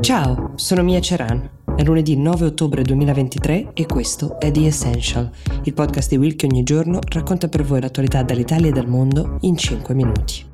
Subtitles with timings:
[0.00, 1.58] Ciao, sono Mia Ceran.
[1.76, 5.30] È lunedì 9 ottobre 2023 e questo è The Essential,
[5.64, 9.36] il podcast di Will che ogni giorno racconta per voi l'attualità dall'Italia e dal mondo
[9.42, 10.48] in 5 minuti.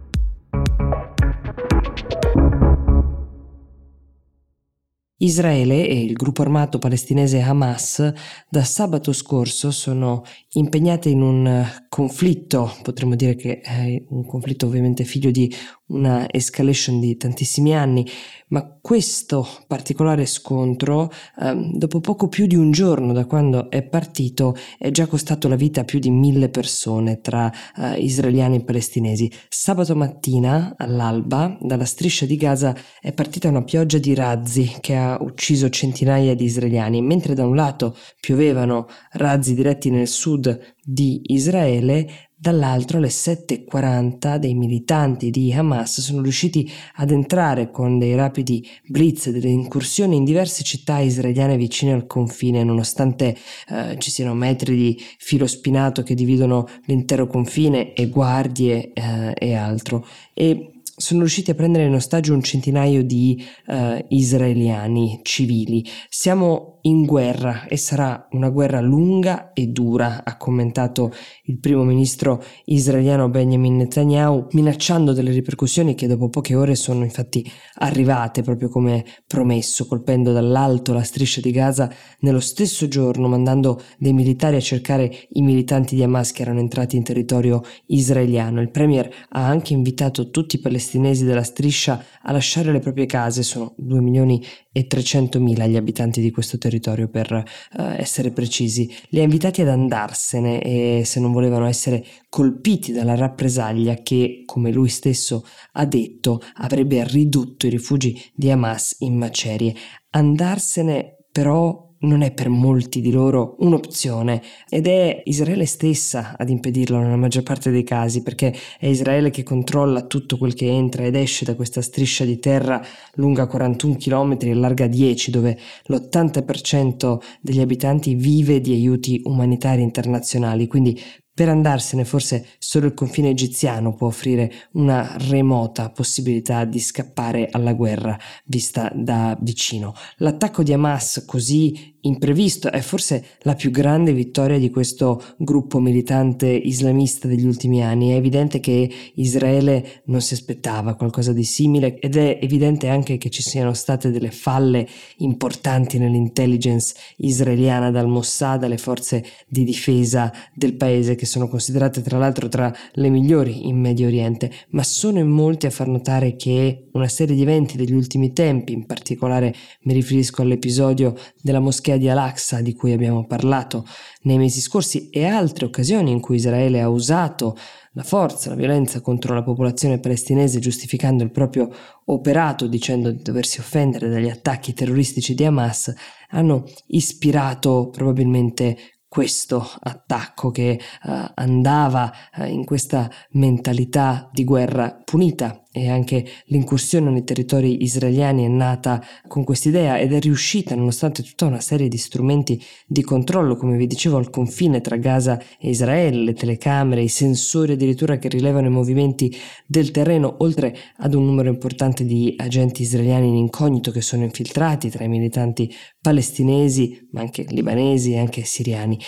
[5.19, 8.13] Israele e il gruppo armato palestinese Hamas
[8.51, 10.23] da sabato scorso sono
[10.53, 15.51] impegnate in un conflitto, potremmo dire che è un conflitto ovviamente figlio di
[15.89, 18.07] una escalation di tantissimi anni,
[18.49, 24.55] ma questo particolare scontro, eh, dopo poco più di un giorno da quando è partito,
[24.79, 29.31] è già costato la vita a più di mille persone tra eh, israeliani e palestinesi.
[29.49, 35.19] Sabato mattina, all'alba, dalla striscia di Gaza è partita una pioggia di razzi che ha
[35.21, 42.26] ucciso centinaia di israeliani, mentre da un lato piovevano razzi diretti nel sud di Israele,
[42.39, 49.31] Dall'altro alle 7.40 dei militanti di Hamas sono riusciti ad entrare con dei rapidi blitz,
[49.31, 53.35] delle incursioni in diverse città israeliane vicine al confine, nonostante
[53.71, 59.55] eh, ci siano metri di filo spinato che dividono l'intero confine e guardie eh, e
[59.55, 60.07] altro.
[60.35, 65.85] E sono riusciti a prendere in ostaggio un centinaio di uh, israeliani civili.
[66.09, 71.13] Siamo in guerra e sarà una guerra lunga e dura, ha commentato
[71.45, 77.45] il primo ministro israeliano Benjamin Netanyahu, minacciando delle ripercussioni che dopo poche ore sono infatti
[77.81, 84.13] arrivate, proprio come promesso, colpendo dall'alto la striscia di Gaza nello stesso giorno, mandando dei
[84.13, 88.63] militari a cercare i militanti di Hamas che erano entrati in territorio israeliano.
[88.63, 93.43] Il premier ha anche invitato tutti i palestinesi della striscia a lasciare le proprie case,
[93.43, 98.93] sono 2 milioni e 300 mila gli abitanti di questo territorio per uh, essere precisi,
[99.11, 104.71] li ha invitati ad andarsene e se non volevano essere colpiti dalla rappresaglia che, come
[104.71, 109.75] lui stesso ha detto, avrebbe ridotto i rifugi di Hamas in macerie.
[110.11, 116.99] Andarsene però non è per molti di loro un'opzione ed è Israele stessa ad impedirlo
[116.99, 121.17] nella maggior parte dei casi perché è Israele che controlla tutto quel che entra ed
[121.17, 122.85] esce da questa striscia di terra
[123.15, 130.67] lunga 41 km e larga 10 dove l'80% degli abitanti vive di aiuti umanitari internazionali.
[130.67, 131.01] Quindi
[131.37, 137.75] per andarsene forse solo il confine egiziano può offrire una remota possibilità di scappare alla
[137.75, 139.93] guerra vista da vicino.
[140.17, 146.47] L'attacco di Hamas così imprevisto è forse la più grande vittoria di questo gruppo militante
[146.47, 148.13] islamista degli ultimi anni.
[148.13, 153.29] È evidente che Israele non si aspettava qualcosa di simile ed è evidente anche che
[153.29, 160.77] ci siano state delle falle importanti nell'intelligence israeliana dal Mossad alle forze di difesa del
[160.77, 165.27] paese che sono considerate tra l'altro tra le migliori in Medio Oriente, ma sono in
[165.27, 169.93] molti a far notare che una serie di eventi degli ultimi tempi, in particolare mi
[169.93, 173.85] riferisco all'episodio della moschea di Al-Aqsa di cui abbiamo parlato
[174.23, 177.57] nei mesi scorsi e altre occasioni in cui Israele ha usato
[177.93, 181.71] la forza, la violenza contro la popolazione palestinese giustificando il proprio
[182.05, 185.93] operato dicendo di doversi offendere dagli attacchi terroristici di Hamas,
[186.29, 188.77] hanno ispirato probabilmente
[189.17, 197.11] questo attacco che uh, andava uh, in questa mentalità di guerra punita e anche l'incursione
[197.11, 201.99] nei territori israeliani è nata con quest'idea ed è riuscita nonostante tutta una serie di
[201.99, 207.09] strumenti di controllo, come vi dicevo, al confine tra Gaza e Israele, le telecamere, i
[207.09, 209.37] sensori addirittura che rilevano i movimenti
[209.67, 214.89] del terreno, oltre ad un numero importante di agenti israeliani in incognito che sono infiltrati
[214.89, 215.71] tra i militanti
[216.01, 218.99] palestinesi, ma anche libanesi e anche siriani.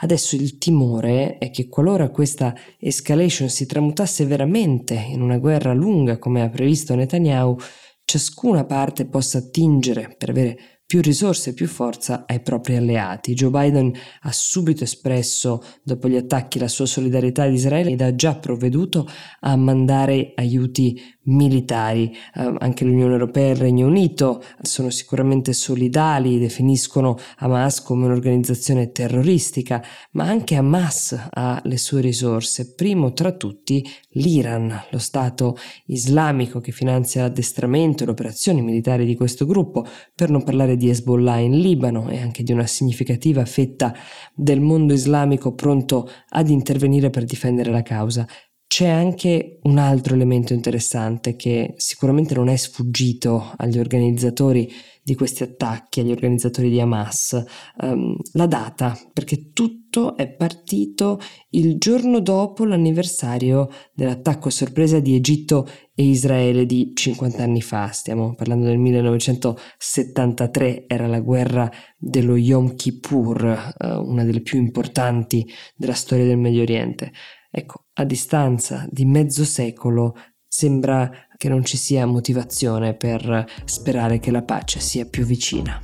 [0.00, 6.18] Adesso il timore è che qualora questa escalation si tramutasse veramente in una guerra lunga
[6.18, 7.56] come ha previsto Netanyahu,
[8.04, 13.34] ciascuna parte possa attingere per avere più risorse e più forza ai propri alleati.
[13.34, 18.14] Joe Biden ha subito espresso, dopo gli attacchi, la sua solidarietà ad Israele ed ha
[18.14, 19.06] già provveduto
[19.40, 22.14] a mandare aiuti militari.
[22.34, 28.92] Eh, anche l'Unione Europea e il Regno Unito sono sicuramente solidali, definiscono Hamas come un'organizzazione
[28.92, 29.82] terroristica,
[30.12, 32.74] ma anche Hamas ha le sue risorse.
[32.74, 35.56] Primo tra tutti l'Iran, lo Stato
[35.86, 40.88] islamico che finanzia l'addestramento e le operazioni militari di questo gruppo, per non parlare di
[40.88, 43.94] Hezbollah in Libano e anche di una significativa fetta
[44.34, 48.26] del mondo islamico pronto ad intervenire per difendere la causa.
[48.68, 54.70] C'è anche un altro elemento interessante che sicuramente non è sfuggito agli organizzatori
[55.02, 57.42] di questi attacchi, agli organizzatori di Hamas,
[57.80, 61.18] um, la data, perché tutto è partito
[61.50, 67.88] il giorno dopo l'anniversario dell'attacco a sorpresa di Egitto e Israele di 50 anni fa,
[67.88, 75.50] stiamo parlando del 1973, era la guerra dello Yom Kippur, uh, una delle più importanti
[75.74, 77.12] della storia del Medio Oriente.
[77.50, 80.14] Ecco, a distanza di mezzo secolo
[80.46, 85.80] sembra che non ci sia motivazione per sperare che la pace sia più vicina.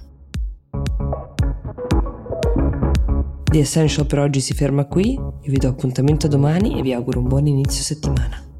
[3.44, 7.20] The Essential per oggi si ferma qui, io vi do appuntamento domani e vi auguro
[7.20, 8.53] un buon inizio settimana.